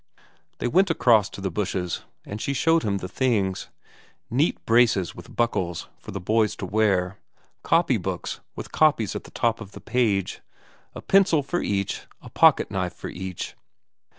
They 0.57 0.67
went 0.67 0.89
across 0.89 1.29
to 1.29 1.41
the 1.41 1.51
bushes, 1.51 2.05
and 2.25 2.41
she 2.41 2.53
showed 2.53 2.81
him 2.81 2.97
the 2.97 3.07
things; 3.07 3.69
neat 4.31 4.65
braces 4.65 5.13
with 5.13 5.35
buckles 5.35 5.89
for 5.99 6.09
the 6.09 6.19
boys 6.19 6.55
to 6.55 6.65
wear, 6.65 7.19
copy 7.61 7.97
books 7.97 8.39
with 8.55 8.71
copies 8.71 9.15
at 9.15 9.25
the 9.25 9.29
top 9.29 9.61
of 9.61 9.73
the 9.73 9.79
page, 9.79 10.41
a 10.95 11.03
pencil 11.03 11.43
for 11.43 11.61
each, 11.61 12.07
a 12.19 12.31
pocket 12.31 12.71
knife 12.71 12.93
for 12.95 13.09
each. 13.09 13.55